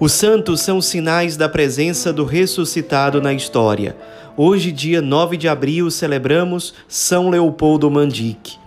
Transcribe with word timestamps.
Os 0.00 0.12
santos 0.12 0.60
são 0.60 0.80
sinais 0.80 1.36
da 1.36 1.48
presença 1.48 2.12
do 2.12 2.24
ressuscitado 2.24 3.20
na 3.20 3.32
história. 3.32 3.96
Hoje, 4.36 4.70
dia 4.70 5.02
9 5.02 5.36
de 5.36 5.48
abril, 5.48 5.90
celebramos 5.90 6.72
São 6.86 7.28
Leopoldo 7.28 7.90
Mandic. 7.90 8.58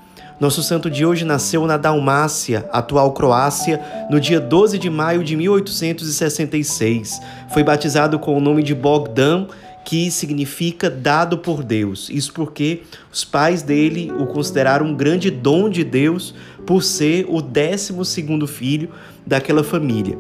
Nosso 0.42 0.62
santo 0.62 0.90
de 0.90 1.06
hoje 1.06 1.24
nasceu 1.24 1.66
na 1.66 1.78
Dalmácia, 1.78 2.68
atual 2.70 3.14
Croácia, 3.14 3.82
no 4.10 4.20
dia 4.20 4.42
12 4.42 4.78
de 4.78 4.90
maio 4.90 5.24
de 5.24 5.38
1866. 5.38 7.22
Foi 7.54 7.64
batizado 7.64 8.20
com 8.20 8.36
o 8.36 8.42
nome 8.42 8.62
de 8.62 8.76
Bogdan, 8.76 9.48
que 9.86 10.12
significa 10.12 10.90
dado 10.90 11.38
por 11.38 11.64
Deus. 11.64 12.10
Isso 12.10 12.34
porque 12.34 12.82
os 13.10 13.24
pais 13.24 13.62
dele 13.62 14.12
o 14.20 14.26
consideraram 14.28 14.88
um 14.88 14.94
grande 14.94 15.32
dom 15.32 15.70
de 15.70 15.86
Deus 15.86 16.36
por 16.66 16.84
ser 16.84 17.26
o 17.30 17.42
décimo 17.42 18.04
segundo 18.04 18.46
filho 18.46 18.90
daquela 19.26 19.64
família. 19.64 20.18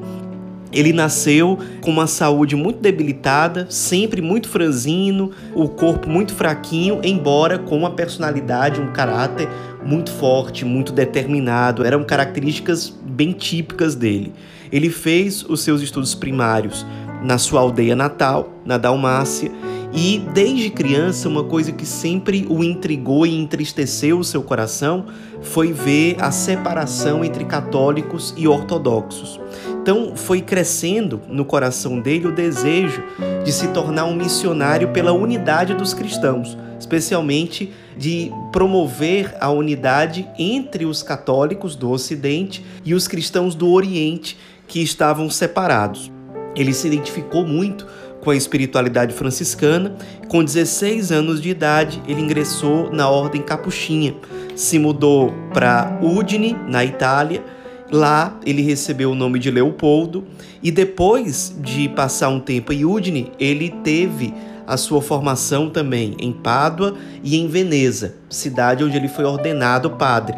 Ele 0.71 0.93
nasceu 0.93 1.59
com 1.81 1.91
uma 1.91 2.07
saúde 2.07 2.55
muito 2.55 2.79
debilitada, 2.79 3.67
sempre 3.69 4.21
muito 4.21 4.47
franzino, 4.47 5.31
o 5.53 5.67
corpo 5.67 6.09
muito 6.09 6.33
fraquinho, 6.33 7.01
embora 7.03 7.59
com 7.59 7.77
uma 7.77 7.91
personalidade, 7.91 8.79
um 8.79 8.91
caráter 8.93 9.49
muito 9.85 10.11
forte, 10.11 10.63
muito 10.63 10.93
determinado. 10.93 11.83
Eram 11.83 12.03
características 12.03 12.93
bem 13.03 13.33
típicas 13.33 13.95
dele. 13.95 14.33
Ele 14.71 14.89
fez 14.89 15.43
os 15.43 15.61
seus 15.61 15.81
estudos 15.81 16.15
primários 16.15 16.85
na 17.21 17.37
sua 17.37 17.59
aldeia 17.61 17.95
natal, 17.95 18.53
na 18.65 18.77
Dalmácia, 18.77 19.51
e 19.93 20.19
desde 20.33 20.69
criança, 20.69 21.27
uma 21.27 21.43
coisa 21.43 21.71
que 21.73 21.85
sempre 21.85 22.45
o 22.49 22.63
intrigou 22.63 23.27
e 23.27 23.35
entristeceu 23.35 24.19
o 24.19 24.23
seu 24.23 24.41
coração 24.41 25.05
foi 25.41 25.73
ver 25.73 26.15
a 26.19 26.31
separação 26.31 27.25
entre 27.25 27.43
católicos 27.43 28.33
e 28.37 28.47
ortodoxos. 28.47 29.39
Então 29.81 30.15
foi 30.15 30.41
crescendo 30.41 31.21
no 31.27 31.43
coração 31.43 31.99
dele 31.99 32.27
o 32.27 32.31
desejo 32.31 33.03
de 33.43 33.51
se 33.51 33.69
tornar 33.69 34.05
um 34.05 34.13
missionário 34.15 34.89
pela 34.89 35.11
unidade 35.11 35.73
dos 35.73 35.91
cristãos, 35.91 36.55
especialmente 36.79 37.73
de 37.97 38.31
promover 38.51 39.35
a 39.39 39.49
unidade 39.49 40.27
entre 40.37 40.85
os 40.85 41.01
católicos 41.01 41.75
do 41.75 41.89
Ocidente 41.89 42.63
e 42.85 42.93
os 42.93 43.07
cristãos 43.07 43.55
do 43.55 43.71
Oriente 43.71 44.37
que 44.67 44.83
estavam 44.83 45.31
separados. 45.31 46.11
Ele 46.55 46.73
se 46.73 46.85
identificou 46.85 47.43
muito 47.43 47.87
com 48.21 48.29
a 48.29 48.35
espiritualidade 48.35 49.15
franciscana. 49.15 49.95
Com 50.27 50.43
16 50.43 51.11
anos 51.11 51.41
de 51.41 51.49
idade, 51.49 52.03
ele 52.07 52.21
ingressou 52.21 52.91
na 52.91 53.09
ordem 53.09 53.41
capuchinha, 53.41 54.13
se 54.55 54.77
mudou 54.77 55.33
para 55.51 55.97
Udine, 56.03 56.55
na 56.67 56.85
Itália 56.85 57.43
Lá 57.91 58.39
ele 58.45 58.61
recebeu 58.61 59.11
o 59.11 59.15
nome 59.15 59.37
de 59.37 59.51
Leopoldo 59.51 60.23
e 60.63 60.71
depois 60.71 61.53
de 61.59 61.89
passar 61.89 62.29
um 62.29 62.39
tempo 62.39 62.71
em 62.71 62.85
Udine, 62.85 63.31
ele 63.37 63.69
teve 63.83 64.33
a 64.65 64.77
sua 64.77 65.01
formação 65.01 65.69
também 65.69 66.15
em 66.17 66.31
Pádua 66.31 66.95
e 67.21 67.37
em 67.37 67.47
Veneza, 67.47 68.15
cidade 68.29 68.83
onde 68.83 68.95
ele 68.95 69.09
foi 69.09 69.25
ordenado 69.25 69.91
padre. 69.91 70.37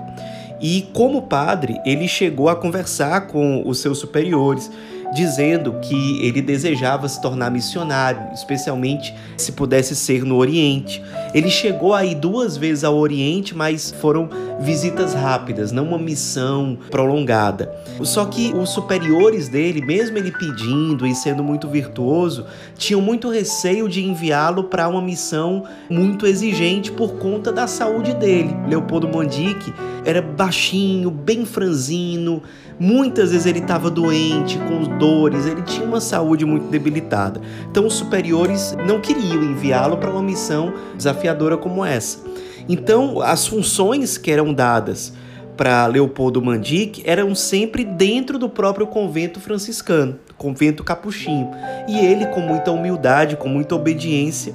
E 0.60 0.88
como 0.94 1.24
padre, 1.24 1.80
ele 1.86 2.08
chegou 2.08 2.50
a 2.50 2.56
conversar 2.56 3.28
com 3.28 3.62
os 3.68 3.80
seus 3.80 4.00
superiores 4.00 4.72
dizendo 5.14 5.74
que 5.82 6.26
ele 6.26 6.42
desejava 6.42 7.08
se 7.08 7.22
tornar 7.22 7.52
missionário, 7.52 8.34
especialmente 8.34 9.14
se 9.38 9.52
pudesse 9.52 9.96
ser 9.96 10.24
no 10.24 10.36
Oriente. 10.38 11.02
Ele 11.34 11.50
chegou 11.50 11.94
aí 11.94 12.16
duas 12.16 12.58
vezes 12.58 12.84
ao 12.84 12.98
Oriente, 12.98 13.56
mas 13.56 13.92
foram 14.00 14.30
visitas 14.60 15.14
rápidas, 15.14 15.72
não 15.72 15.86
uma 15.86 15.98
missão 15.98 16.78
prolongada. 16.90 17.72
Só 18.02 18.26
que 18.26 18.54
os 18.54 18.70
superiores 18.70 19.48
dele, 19.50 19.82
mesmo 19.82 20.18
ele 20.18 20.32
pedindo 20.32 21.06
e 21.06 21.14
sendo 21.14 21.44
muito 21.44 21.68
virtuoso, 21.68 22.46
tinham 22.78 23.02
muito 23.02 23.30
receio 23.30 23.88
de 23.88 24.04
enviá-lo 24.04 24.66
para 24.66 24.88
uma 24.88 25.02
missão 25.02 25.64
muito 25.90 26.26
exigente 26.26 26.92
por 26.92 27.16
conta 27.16 27.52
da 27.52 27.68
saúde 27.68 28.14
dele. 28.16 28.56
Leopoldo 28.68 29.08
Mandic 29.08 29.74
era 30.06 30.22
baixinho, 30.22 31.10
bem 31.10 31.46
franzino, 31.46 32.42
Muitas 32.80 33.32
vezes 33.32 33.46
ele 33.46 33.60
estava 33.60 33.90
doente, 33.90 34.58
com 34.58 34.98
dores, 34.98 35.46
ele 35.46 35.62
tinha 35.62 35.86
uma 35.86 36.02
saúde 36.02 36.46
muito 36.46 36.68
debilitada. 36.70 37.40
Então 37.70 37.86
os 37.86 37.94
superiores 37.94 38.76
não 38.88 39.00
queriam 39.00 39.44
enviá-lo 39.44 39.98
para 39.98 40.10
uma 40.10 40.22
missão 40.22 40.74
desafiadora 40.96 41.56
como 41.56 41.86
essa. 41.86 42.20
Então 42.68 43.22
as 43.22 43.46
funções 43.46 44.18
que 44.18 44.32
eram 44.32 44.54
dadas 44.54 45.14
para 45.56 45.86
Leopoldo 45.86 46.42
Mandic 46.42 47.04
eram 47.06 47.36
sempre 47.36 47.86
dentro 47.86 48.40
do 48.40 48.50
próprio 48.50 48.88
convento 48.88 49.40
franciscano, 49.40 50.18
convento 50.36 50.84
capuchinho. 50.84 51.52
E 51.88 52.00
ele, 52.00 52.26
com 52.28 52.40
muita 52.40 52.72
humildade, 52.72 53.38
com 53.38 53.48
muita 53.48 53.76
obediência, 53.76 54.54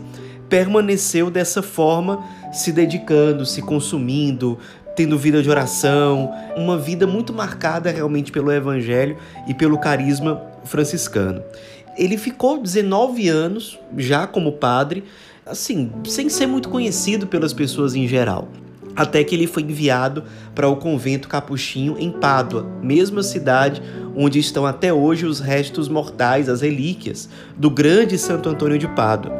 permaneceu 0.48 1.30
dessa 1.30 1.62
forma, 1.62 2.24
se 2.52 2.72
dedicando, 2.72 3.46
se 3.46 3.62
consumindo, 3.62 4.58
tendo 4.98 5.16
vida 5.16 5.40
de 5.40 5.48
oração, 5.48 6.34
uma 6.56 6.76
vida 6.76 7.06
muito 7.06 7.32
marcada 7.32 7.88
realmente 7.88 8.32
pelo 8.32 8.50
evangelho 8.50 9.16
e 9.46 9.54
pelo 9.54 9.78
carisma 9.78 10.42
franciscano. 10.64 11.40
Ele 11.96 12.18
ficou 12.18 12.60
19 12.60 13.28
anos 13.28 13.78
já 13.96 14.26
como 14.26 14.50
padre, 14.50 15.04
assim, 15.46 15.92
sem 16.04 16.28
ser 16.28 16.48
muito 16.48 16.68
conhecido 16.68 17.28
pelas 17.28 17.52
pessoas 17.52 17.94
em 17.94 18.08
geral 18.08 18.48
até 18.96 19.22
que 19.22 19.32
ele 19.32 19.46
foi 19.46 19.62
enviado 19.62 20.24
para 20.56 20.68
o 20.68 20.74
convento 20.74 21.28
capuchinho 21.28 21.96
em 22.00 22.10
Pádua, 22.10 22.66
mesma 22.82 23.22
cidade 23.22 23.80
onde 24.16 24.40
estão 24.40 24.66
até 24.66 24.92
hoje 24.92 25.24
os 25.24 25.38
restos 25.38 25.88
mortais, 25.88 26.48
as 26.48 26.62
relíquias 26.62 27.28
do 27.56 27.70
grande 27.70 28.18
Santo 28.18 28.48
Antônio 28.48 28.76
de 28.76 28.88
Pádua. 28.88 29.32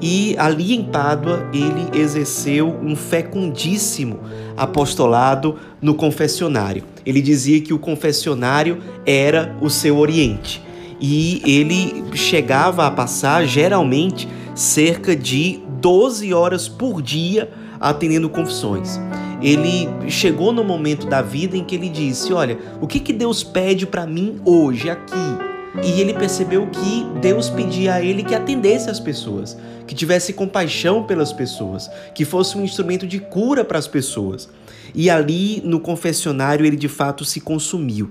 E 0.00 0.34
ali 0.38 0.74
em 0.74 0.82
Pádua 0.82 1.48
ele 1.52 1.98
exerceu 1.98 2.68
um 2.82 2.96
fecundíssimo 2.96 4.20
apostolado 4.56 5.56
no 5.80 5.94
confessionário. 5.94 6.84
Ele 7.04 7.20
dizia 7.20 7.60
que 7.60 7.74
o 7.74 7.78
confessionário 7.78 8.78
era 9.04 9.56
o 9.60 9.68
seu 9.68 9.98
oriente 9.98 10.62
e 11.00 11.40
ele 11.44 12.04
chegava 12.14 12.86
a 12.86 12.90
passar 12.90 13.46
geralmente 13.46 14.28
cerca 14.54 15.16
de 15.16 15.60
12 15.80 16.32
horas 16.34 16.68
por 16.68 17.00
dia 17.00 17.50
atendendo 17.80 18.28
confissões. 18.28 19.00
Ele 19.40 19.88
chegou 20.10 20.52
no 20.52 20.62
momento 20.62 21.06
da 21.06 21.22
vida 21.22 21.56
em 21.56 21.64
que 21.64 21.74
ele 21.74 21.88
disse: 21.88 22.32
Olha, 22.32 22.58
o 22.80 22.86
que, 22.86 23.00
que 23.00 23.12
Deus 23.12 23.42
pede 23.42 23.86
para 23.86 24.06
mim 24.06 24.38
hoje, 24.44 24.90
aqui? 24.90 25.49
E 25.82 26.00
ele 26.00 26.12
percebeu 26.14 26.66
que 26.66 27.06
Deus 27.20 27.48
pedia 27.48 27.94
a 27.94 28.02
ele 28.02 28.24
que 28.24 28.34
atendesse 28.34 28.90
as 28.90 28.98
pessoas, 28.98 29.56
que 29.86 29.94
tivesse 29.94 30.32
compaixão 30.32 31.04
pelas 31.04 31.32
pessoas, 31.32 31.88
que 32.14 32.24
fosse 32.24 32.58
um 32.58 32.64
instrumento 32.64 33.06
de 33.06 33.20
cura 33.20 33.64
para 33.64 33.78
as 33.78 33.86
pessoas. 33.86 34.48
E 34.94 35.08
ali 35.08 35.62
no 35.64 35.78
confessionário 35.78 36.66
ele 36.66 36.76
de 36.76 36.88
fato 36.88 37.24
se 37.24 37.40
consumiu. 37.40 38.10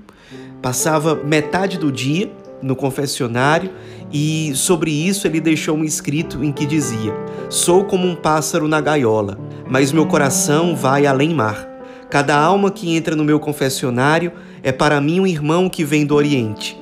Passava 0.62 1.16
metade 1.16 1.78
do 1.78 1.92
dia 1.92 2.32
no 2.62 2.76
confessionário 2.76 3.72
e 4.12 4.52
sobre 4.56 4.92
isso 4.92 5.28
ele 5.28 5.40
deixou 5.40 5.78
um 5.78 5.84
escrito 5.84 6.44
em 6.44 6.52
que 6.52 6.66
dizia: 6.66 7.14
Sou 7.50 7.84
como 7.84 8.08
um 8.08 8.16
pássaro 8.16 8.68
na 8.68 8.82
gaiola, 8.82 9.38
mas 9.68 9.92
meu 9.92 10.06
coração 10.06 10.76
vai 10.76 11.06
além 11.06 11.34
mar. 11.34 11.68
Cada 12.10 12.36
alma 12.36 12.72
que 12.72 12.96
entra 12.96 13.16
no 13.16 13.24
meu 13.24 13.40
confessionário 13.40 14.32
é 14.64 14.72
para 14.72 15.00
mim 15.00 15.20
um 15.20 15.28
irmão 15.28 15.70
que 15.70 15.84
vem 15.84 16.06
do 16.06 16.16
Oriente. 16.16 16.80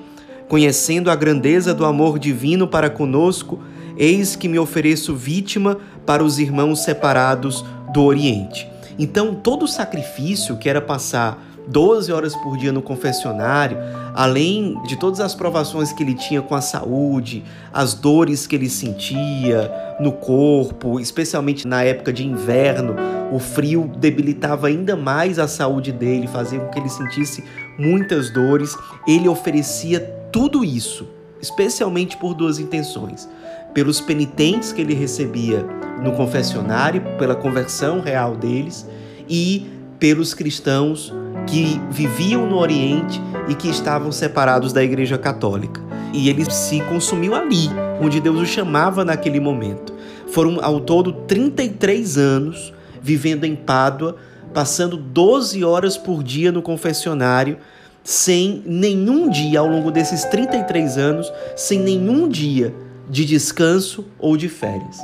Conhecendo 0.47 1.11
a 1.11 1.15
grandeza 1.15 1.73
do 1.73 1.85
amor 1.85 2.17
divino 2.17 2.67
para 2.67 2.89
conosco, 2.89 3.59
eis 3.97 4.35
que 4.35 4.47
me 4.47 4.57
ofereço 4.57 5.15
vítima 5.15 5.77
para 6.05 6.23
os 6.23 6.39
irmãos 6.39 6.83
separados 6.83 7.65
do 7.93 8.03
Oriente. 8.03 8.69
Então, 8.97 9.35
todo 9.35 9.67
sacrifício 9.67 10.57
que 10.57 10.69
era 10.69 10.81
passar 10.81 11.46
12 11.67 12.11
horas 12.11 12.35
por 12.35 12.57
dia 12.57 12.71
no 12.71 12.81
confessionário, 12.81 13.77
além 14.15 14.81
de 14.83 14.95
todas 14.95 15.19
as 15.19 15.35
provações 15.35 15.91
que 15.91 16.01
ele 16.01 16.15
tinha 16.15 16.41
com 16.41 16.55
a 16.55 16.61
saúde, 16.61 17.43
as 17.73 17.93
dores 17.93 18.47
que 18.47 18.55
ele 18.55 18.69
sentia 18.69 19.71
no 19.99 20.11
corpo, 20.11 20.99
especialmente 20.99 21.67
na 21.67 21.83
época 21.83 22.13
de 22.13 22.25
inverno, 22.25 22.95
o 23.31 23.39
frio 23.39 23.91
debilitava 23.97 24.67
ainda 24.67 24.95
mais 24.95 25.37
a 25.37 25.47
saúde 25.47 25.91
dele, 25.91 26.27
fazia 26.27 26.59
com 26.59 26.69
que 26.69 26.79
ele 26.79 26.89
sentisse 26.89 27.43
muitas 27.77 28.29
dores. 28.31 28.75
Ele 29.07 29.27
oferecia 29.27 29.99
tudo 30.31 30.63
isso, 30.63 31.07
especialmente 31.41 32.15
por 32.17 32.33
duas 32.33 32.59
intenções: 32.59 33.27
pelos 33.73 33.99
penitentes 33.99 34.71
que 34.71 34.81
ele 34.81 34.93
recebia 34.93 35.65
no 36.01 36.13
confessionário, 36.13 37.01
pela 37.17 37.35
conversão 37.35 37.99
real 37.99 38.35
deles 38.35 38.87
e 39.29 39.76
pelos 39.99 40.33
cristãos 40.33 41.13
que 41.47 41.79
viviam 41.89 42.47
no 42.47 42.57
Oriente 42.57 43.21
e 43.47 43.55
que 43.55 43.69
estavam 43.69 44.11
separados 44.11 44.73
da 44.73 44.83
Igreja 44.83 45.17
Católica. 45.17 45.81
E 46.13 46.29
ele 46.29 46.49
se 46.51 46.81
consumiu 46.81 47.35
ali, 47.35 47.69
onde 48.01 48.19
Deus 48.19 48.39
o 48.39 48.45
chamava 48.45 49.03
naquele 49.05 49.39
momento. 49.39 49.93
Foram 50.27 50.59
ao 50.61 50.79
todo 50.79 51.11
33 51.11 52.17
anos 52.17 52.73
vivendo 53.01 53.45
em 53.45 53.55
Pádua, 53.55 54.17
passando 54.53 54.97
12 54.97 55.63
horas 55.63 55.97
por 55.97 56.23
dia 56.23 56.51
no 56.51 56.61
confessionário, 56.61 57.57
sem 58.03 58.61
nenhum 58.65 59.29
dia 59.29 59.59
ao 59.59 59.67
longo 59.67 59.91
desses 59.91 60.25
33 60.25 60.97
anos, 60.97 61.31
sem 61.55 61.79
nenhum 61.79 62.27
dia 62.27 62.73
de 63.09 63.23
descanso 63.25 64.05
ou 64.19 64.35
de 64.35 64.49
férias. 64.49 64.97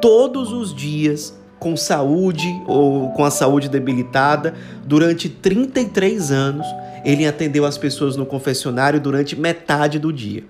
Todos 0.00 0.52
os 0.52 0.74
dias 0.74 1.34
com 1.58 1.76
saúde 1.76 2.48
ou 2.66 3.10
com 3.12 3.24
a 3.24 3.30
saúde 3.30 3.68
debilitada, 3.68 4.54
durante 4.84 5.28
33 5.28 6.30
anos, 6.30 6.66
ele 7.04 7.26
atendeu 7.26 7.64
as 7.64 7.78
pessoas 7.78 8.16
no 8.16 8.26
confessionário 8.26 9.00
durante 9.00 9.38
metade 9.38 9.98
do 9.98 10.12
dia. 10.12 10.44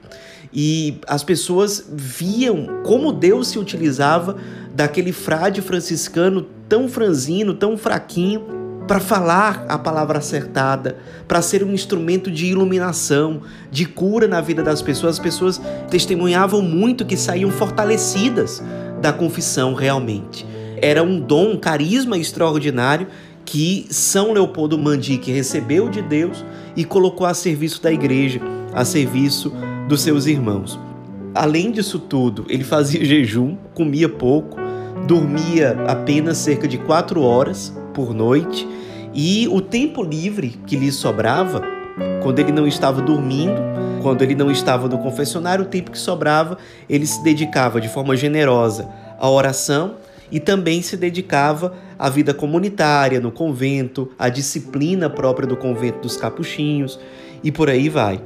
E 0.52 0.98
as 1.06 1.22
pessoas 1.22 1.86
viam 1.92 2.82
como 2.84 3.12
Deus 3.12 3.48
se 3.48 3.58
utilizava 3.58 4.36
daquele 4.74 5.12
frade 5.12 5.60
franciscano 5.60 6.46
tão 6.68 6.88
franzino, 6.88 7.54
tão 7.54 7.76
fraquinho, 7.76 8.56
para 8.86 9.00
falar 9.00 9.66
a 9.68 9.76
palavra 9.76 10.18
acertada, 10.18 10.96
para 11.26 11.42
ser 11.42 11.64
um 11.64 11.72
instrumento 11.72 12.30
de 12.30 12.46
iluminação, 12.46 13.42
de 13.70 13.84
cura 13.84 14.28
na 14.28 14.40
vida 14.40 14.62
das 14.62 14.80
pessoas. 14.80 15.16
As 15.16 15.22
pessoas 15.22 15.60
testemunhavam 15.90 16.62
muito 16.62 17.04
que 17.04 17.16
saíam 17.16 17.50
fortalecidas 17.50 18.62
da 19.00 19.12
confissão 19.12 19.74
realmente. 19.74 20.46
Era 20.80 21.02
um 21.02 21.18
dom, 21.18 21.52
um 21.52 21.56
carisma 21.56 22.18
extraordinário 22.18 23.06
que 23.44 23.86
São 23.90 24.32
Leopoldo 24.32 24.76
Mandique 24.76 25.30
recebeu 25.30 25.88
de 25.88 26.02
Deus 26.02 26.44
e 26.76 26.84
colocou 26.84 27.26
a 27.26 27.32
serviço 27.32 27.80
da 27.80 27.92
igreja, 27.92 28.40
a 28.74 28.84
serviço 28.84 29.52
dos 29.88 30.02
seus 30.02 30.26
irmãos. 30.26 30.78
Além 31.34 31.70
disso 31.70 31.98
tudo, 31.98 32.44
ele 32.48 32.64
fazia 32.64 33.02
jejum, 33.04 33.56
comia 33.72 34.08
pouco, 34.08 34.56
dormia 35.06 35.76
apenas 35.86 36.38
cerca 36.38 36.66
de 36.66 36.78
quatro 36.78 37.22
horas 37.22 37.72
por 37.94 38.12
noite 38.12 38.66
e 39.14 39.48
o 39.48 39.60
tempo 39.60 40.02
livre 40.02 40.60
que 40.66 40.76
lhe 40.76 40.90
sobrava, 40.90 41.62
quando 42.22 42.38
ele 42.40 42.52
não 42.52 42.66
estava 42.66 43.00
dormindo, 43.00 43.62
quando 44.02 44.22
ele 44.22 44.34
não 44.34 44.50
estava 44.50 44.88
no 44.88 44.98
confessionário, 44.98 45.64
o 45.64 45.68
tempo 45.68 45.90
que 45.90 45.98
sobrava, 45.98 46.58
ele 46.88 47.06
se 47.06 47.22
dedicava 47.22 47.80
de 47.80 47.88
forma 47.88 48.16
generosa 48.16 48.88
à 49.18 49.30
oração 49.30 49.94
e 50.30 50.40
também 50.40 50.82
se 50.82 50.96
dedicava 50.96 51.74
à 51.98 52.08
vida 52.08 52.34
comunitária 52.34 53.20
no 53.20 53.30
convento, 53.30 54.10
à 54.18 54.28
disciplina 54.28 55.08
própria 55.08 55.46
do 55.46 55.56
convento 55.56 56.00
dos 56.00 56.16
capuchinhos 56.16 56.98
e 57.42 57.50
por 57.50 57.70
aí 57.70 57.88
vai. 57.88 58.20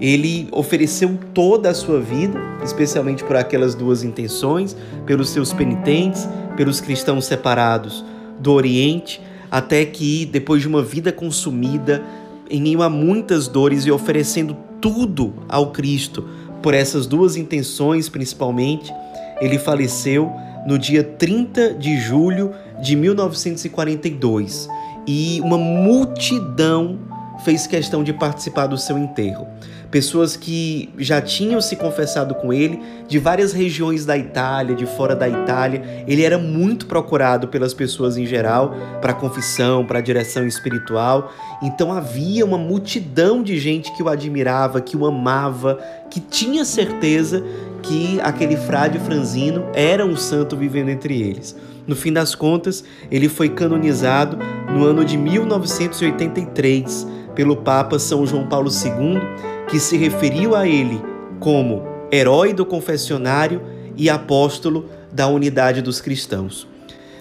Ele 0.00 0.48
ofereceu 0.52 1.18
toda 1.32 1.70
a 1.70 1.74
sua 1.74 2.00
vida, 2.00 2.38
especialmente 2.62 3.24
por 3.24 3.36
aquelas 3.36 3.74
duas 3.74 4.02
intenções, 4.02 4.76
pelos 5.06 5.30
seus 5.30 5.52
penitentes, 5.52 6.28
pelos 6.56 6.80
cristãos 6.80 7.24
separados 7.24 8.04
do 8.38 8.52
Oriente, 8.52 9.22
até 9.50 9.84
que, 9.86 10.26
depois 10.26 10.60
de 10.60 10.68
uma 10.68 10.82
vida 10.82 11.12
consumida, 11.12 12.02
em 12.50 12.60
meio 12.60 12.82
a 12.82 12.90
muitas 12.90 13.48
dores 13.48 13.86
e 13.86 13.90
oferecendo 13.90 14.56
tudo 14.80 15.32
ao 15.48 15.70
Cristo, 15.70 16.28
por 16.62 16.74
essas 16.74 17.06
duas 17.06 17.36
intenções 17.36 18.08
principalmente, 18.08 18.92
ele 19.40 19.58
faleceu 19.58 20.30
no 20.66 20.78
dia 20.78 21.04
30 21.04 21.74
de 21.74 21.98
julho 21.98 22.52
de 22.82 22.96
1942 22.96 24.68
e 25.06 25.40
uma 25.42 25.56
multidão 25.56 26.98
fez 27.44 27.66
questão 27.66 28.02
de 28.02 28.12
participar 28.12 28.66
do 28.66 28.76
seu 28.76 28.98
enterro 28.98 29.46
pessoas 29.90 30.36
que 30.36 30.92
já 30.98 31.20
tinham 31.20 31.60
se 31.60 31.76
confessado 31.76 32.34
com 32.34 32.52
ele 32.52 32.82
de 33.08 33.18
várias 33.18 33.52
regiões 33.52 34.04
da 34.04 34.16
Itália, 34.16 34.74
de 34.74 34.86
fora 34.86 35.14
da 35.14 35.28
Itália. 35.28 36.04
Ele 36.06 36.22
era 36.22 36.38
muito 36.38 36.86
procurado 36.86 37.48
pelas 37.48 37.72
pessoas 37.72 38.16
em 38.16 38.26
geral 38.26 38.74
para 39.00 39.14
confissão, 39.14 39.84
para 39.84 40.00
direção 40.00 40.46
espiritual. 40.46 41.32
Então 41.62 41.92
havia 41.92 42.44
uma 42.44 42.58
multidão 42.58 43.42
de 43.42 43.58
gente 43.58 43.92
que 43.92 44.02
o 44.02 44.08
admirava, 44.08 44.80
que 44.80 44.96
o 44.96 45.06
amava, 45.06 45.78
que 46.10 46.20
tinha 46.20 46.64
certeza 46.64 47.42
que 47.86 48.20
aquele 48.20 48.56
frade 48.56 48.98
franzino 48.98 49.66
era 49.74 50.04
um 50.04 50.16
santo 50.16 50.56
vivendo 50.56 50.88
entre 50.88 51.20
eles. 51.20 51.56
No 51.86 51.94
fim 51.94 52.12
das 52.12 52.34
contas, 52.34 52.82
ele 53.10 53.28
foi 53.28 53.48
canonizado 53.48 54.38
no 54.72 54.84
ano 54.84 55.04
de 55.04 55.16
1983 55.16 57.06
pelo 57.34 57.56
Papa 57.56 57.98
São 57.98 58.26
João 58.26 58.48
Paulo 58.48 58.70
II 58.70 59.20
que 59.68 59.78
se 59.78 59.96
referiu 59.96 60.56
a 60.56 60.66
ele 60.66 61.00
como 61.38 61.84
herói 62.10 62.52
do 62.52 62.66
confessionário 62.66 63.62
e 63.96 64.10
apóstolo 64.10 64.88
da 65.12 65.28
unidade 65.28 65.80
dos 65.80 66.00
cristãos. 66.00 66.66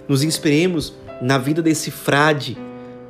Nos 0.07 0.23
inspiremos 0.23 0.94
na 1.21 1.38
vida 1.38 1.62
desse 1.62 1.91
frade 1.91 2.57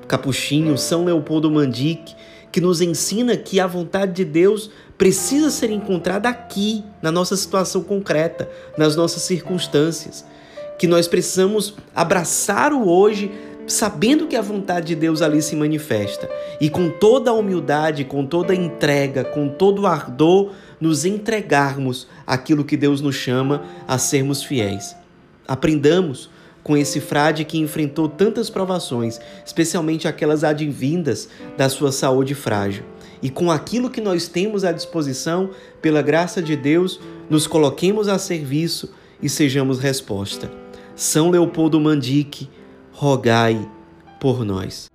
capuchinho, 0.07 0.77
São 0.77 1.05
Leopoldo 1.05 1.49
Mandique, 1.49 2.15
que 2.55 2.61
nos 2.61 2.79
ensina 2.79 3.35
que 3.35 3.59
a 3.59 3.67
vontade 3.67 4.13
de 4.13 4.23
Deus 4.23 4.71
precisa 4.97 5.49
ser 5.49 5.71
encontrada 5.71 6.29
aqui, 6.29 6.85
na 7.01 7.11
nossa 7.11 7.35
situação 7.35 7.83
concreta, 7.83 8.49
nas 8.77 8.95
nossas 8.95 9.23
circunstâncias. 9.23 10.25
Que 10.79 10.87
nós 10.87 11.05
precisamos 11.05 11.75
abraçar 11.93 12.71
o 12.71 12.87
hoje 12.87 13.29
sabendo 13.67 14.25
que 14.25 14.37
a 14.37 14.41
vontade 14.41 14.87
de 14.87 14.95
Deus 14.95 15.21
ali 15.21 15.41
se 15.41 15.53
manifesta 15.53 16.29
e 16.61 16.69
com 16.69 16.89
toda 16.89 17.29
a 17.29 17.33
humildade, 17.33 18.05
com 18.05 18.25
toda 18.25 18.53
a 18.53 18.55
entrega, 18.55 19.25
com 19.25 19.49
todo 19.49 19.81
o 19.81 19.85
ardor, 19.85 20.53
nos 20.79 21.03
entregarmos 21.03 22.07
aquilo 22.25 22.63
que 22.63 22.77
Deus 22.77 23.01
nos 23.01 23.15
chama 23.15 23.65
a 23.85 23.97
sermos 23.97 24.41
fiéis. 24.41 24.95
Aprendamos 25.45 26.29
com 26.65 26.75
esse 26.75 26.99
frade 26.99 27.45
que 27.45 27.59
enfrentou 27.59 28.09
tantas 28.09 28.49
provações, 28.49 29.21
especialmente 29.45 30.07
aquelas 30.07 30.43
advindas 30.43 31.29
da 31.55 31.69
sua 31.69 31.91
saúde 31.91 32.33
frágil. 32.33 32.83
E 33.21 33.29
com 33.29 33.51
aquilo 33.51 33.87
que 33.87 34.01
nós 34.01 34.27
temos 34.27 34.63
à 34.63 34.71
disposição, 34.71 35.51
pela 35.79 36.01
graça 36.01 36.41
de 36.41 36.55
Deus, 36.55 36.99
nos 37.29 37.45
coloquemos 37.45 38.07
a 38.07 38.17
serviço 38.17 38.91
e 39.21 39.29
sejamos 39.29 39.77
resposta. 39.77 40.51
São 40.95 41.29
Leopoldo 41.29 41.79
Mandique, 41.79 42.49
rogai 42.91 43.69
por 44.19 44.43
nós. 44.43 44.94